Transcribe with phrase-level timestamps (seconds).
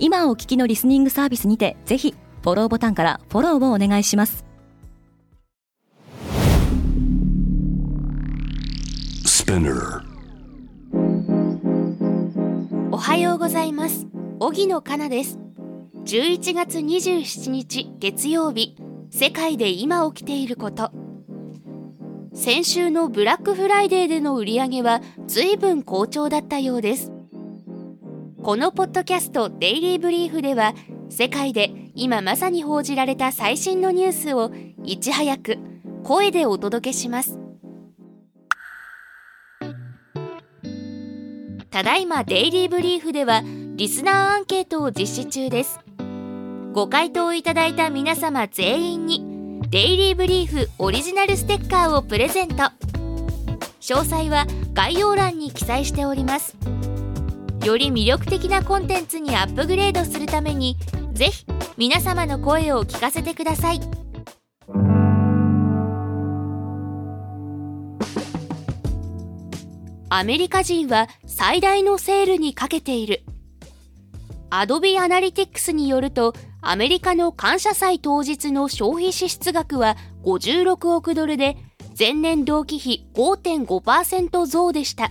[0.00, 4.44] 今お聞きのリスニングサービスにてぜひフォローボタンからフォローをお願いします。
[12.92, 14.06] おはようございます。
[14.38, 15.38] 荻野かなです。
[16.04, 18.76] 11月27日月曜日。
[19.10, 20.92] 世界で今起きていること。
[22.34, 27.10] 先週のブラックフライデーでの売り上げは随分好調だったようです
[28.42, 30.72] このポッドキャストデイリーブリーフでは
[31.10, 34.52] 世界で今まさに報じられた最新のニュースを
[34.84, 35.58] いち早く
[36.04, 37.38] 声でお届けします。
[41.70, 43.42] ただいまデイリーブリーフでは
[43.74, 45.80] リスナーアンケートを実施中です。
[46.72, 52.54] ご回答いただいた皆様全員にデイリーブリーフオリジナルステッカーをプレゼント。
[53.80, 56.56] 詳細は概要欄に記載しております。
[57.68, 60.78] より魅力的なコンテンツにアップグレードするために
[61.12, 61.44] ぜひ
[61.76, 63.80] 皆様の声を聞かせてください。
[70.08, 73.22] アメリカ人は最大のセールにかけている。
[74.48, 76.32] アドビアナリティクスによると
[76.62, 81.58] アメリカの感謝祭当日の消費支出額は56億ドルで
[81.98, 85.10] 前年同期比5.5%増でした。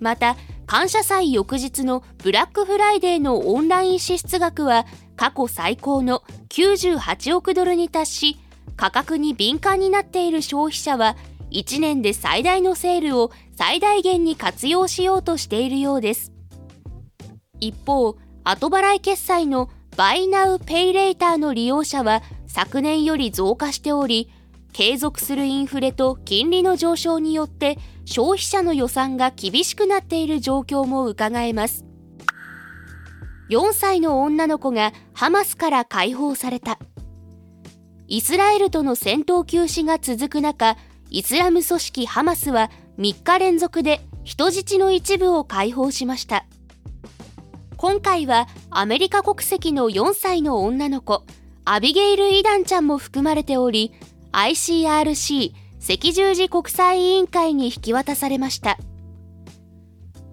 [0.00, 8.36] また感謝祭翌日のブラックフライデーのオンライン支出額は過去最高の98億ドルに達し
[8.76, 11.16] 価格に敏感になっている消費者は
[11.50, 16.32] 1年で最大のセールを最大限に活用しようとしているようです。
[17.60, 24.30] 一方後払い決済のバイナウペイレーターの利用者は昨年より増加しており
[24.76, 31.86] 継続するインフレと金利の上昇によって消費者の予算が厳しくなっている状況も伺えます。
[33.48, 36.78] 4歳の女の子がハマスから解放された。
[38.06, 40.76] イスラエルとの戦闘休止が続く中
[41.08, 46.44] イスラム組織ハマスは3日連続で人質の一部を解放しました。
[47.78, 51.24] 今回はアメリカ国籍の4歳の女の子
[51.64, 53.94] アビゲイル・イダンちゃんも含まれており
[54.36, 58.76] ICRC 赤十字国際委員会に引き渡されました。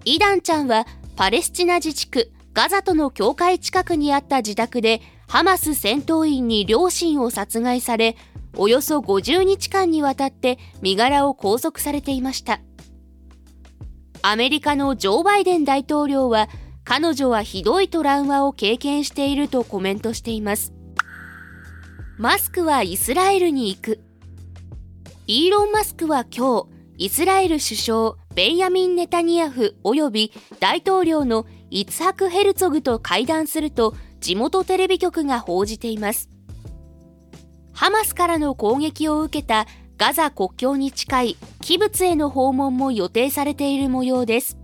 [0.04, 8.16] イダンちゃんはパレスチナ自治区ガザとの境界近くにあった自宅でハマス戦闘員に両親を殺害され
[8.58, 12.60] およそ50日間にわたって身柄を拘束されていました。
[14.20, 16.50] アメリカのジョー・バイデン大統領は
[16.84, 20.74] 彼女はひどいトラウマを経験しているとコメントしています。
[22.16, 24.00] マスクはイスラエルに行く。
[25.26, 36.30] イーロン・マスクは今日、イスラエル首相ベンヤミン・ネタニヤフ及び大統領のイツハク・ヘルツォグと会談すると地元テレビ局が報じています。
[37.72, 39.66] ハマスからの攻撃を受けた
[39.98, 44.56] ガザ国境に近いキブツへの訪問も予定されている模様です。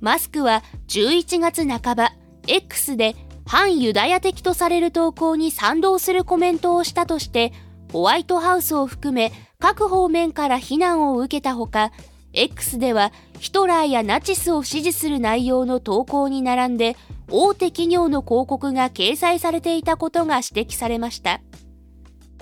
[0.00, 2.12] マスクは11月半ば、
[2.48, 3.14] X で
[3.46, 7.52] 反ユダヤ的とされる投稿に賛同するコメントをしたとして
[7.92, 11.92] ホワイトハウスを含め各方面から非難を受けたほか
[12.32, 16.96] X ではヒトラーやナチスを支持する内容の投稿に並んで
[17.30, 21.40] 大手企業の広告が掲載されていたことが指摘されました。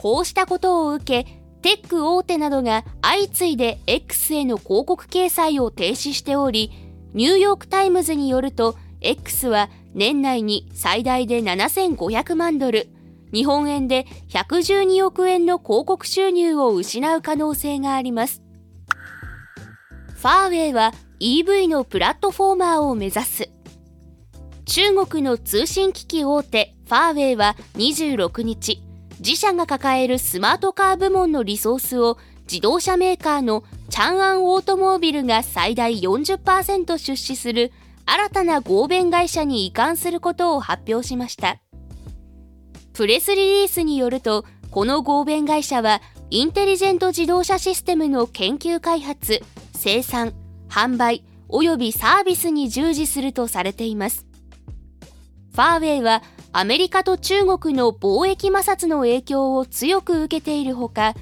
[0.02, 6.72] こうしたことを受けテック大手などが相次いで X への広告掲載を停止しており
[7.14, 12.88] ニューヨーク・タイムズによると X は年内に最大で7500万ドル、
[13.32, 18.42] 日本円で112億円の広告収入を失う可能性があります。
[20.14, 23.50] ファーウェイは EV のプラットフォーマーを目指す。
[24.66, 28.82] 中国の通信機器大手ファーウェイは26日、
[29.18, 37.72] 自社が抱えるスマートカー部門のリソースを自動車メーカーのチャンアンオートモービルが最大40%出資する
[38.04, 41.60] 新たな合弁会社に移管することを発表しました。
[42.92, 49.40] プレスリリースによるとこの合弁会社はインテリジェント自動車システムの研究開発
[49.74, 50.32] 生産
[50.68, 54.26] 販売およびサービスに従事するとされています。
[55.52, 56.22] ファーウェイは
[56.52, 61.14] アメリカと中国の貿易摩擦の影響を強く受けているほか、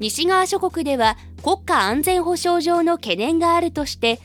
[0.00, 4.20] 西側諸国では国家安全保障上の懸念があるとして、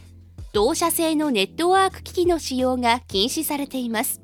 [0.55, 4.21] 同社製のネットワーク機器の使用が禁止されています。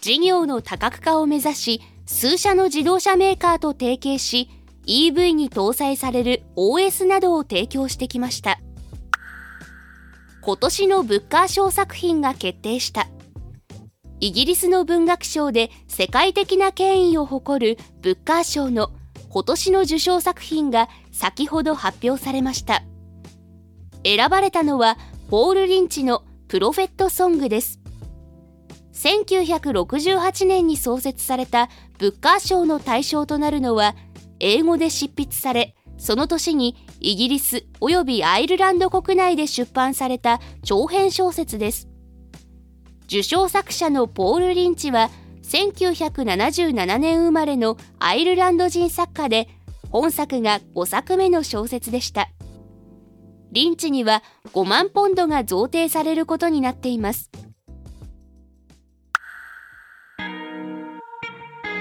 [0.00, 4.50] 事業の多角化を目指し、数社の自動車メーカーと提携し、
[4.88, 8.58] EV に搭載される OS などを提供してきました。
[10.42, 13.06] 今年のブッカー賞作品が決定した。
[14.18, 18.90] イギリスの文学賞で世界的な権威を誇るブッカー賞の
[19.28, 22.82] 今年の受賞作品が先ほど発表されました
[24.04, 24.98] 選ばれたのは
[25.30, 27.78] ポール・リンチのプロフェット・ソングです。
[28.94, 31.68] 1968年に創設された
[31.98, 33.94] ブッカー賞の対象となるのは
[34.40, 41.88] 英語で執筆されその年にイギリスおよびアイルランド国内で出版された長編小説です。
[43.04, 45.10] 受賞作者のポール・リンチは
[45.44, 49.48] 1977年生まれのアイルランド人作家で
[49.90, 52.30] 本作が5作目の小説でした。
[53.52, 57.30] リンチには5万ポンドが贈呈されることになっています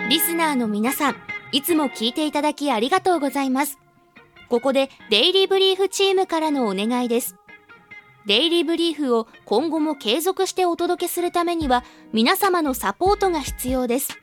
[0.10, 1.16] リスナーの皆さん
[1.52, 3.78] いつも聞いていただきありがとうございます
[4.50, 7.36] ここでデイリーブリーフチームからのお願いです
[8.26, 11.84] デイリーブリーフを今後も継続してお届けするためには
[12.14, 14.20] 皆様のサポートが必要です。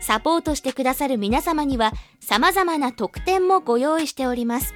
[0.00, 4.74] サポートしてくださる皆様には様々な特典もご用意しております。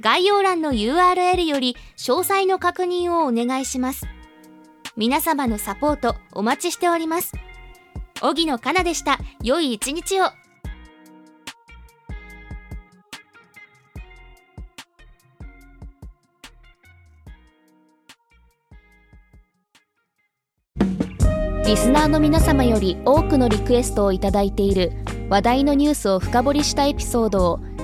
[0.00, 4.06] 概要欄の URL より詳細の確認をお願いします。
[4.96, 7.32] 皆様のサポートお待ちしております。
[8.22, 9.18] 荻野かなでした。
[9.42, 10.26] 良い一日を。
[21.66, 24.92] リスナーの皆様より多くのリクエストをいただいている
[25.28, 27.60] 話題のニュースを深掘りしたエピソードを